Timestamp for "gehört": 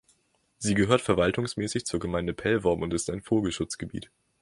0.73-1.01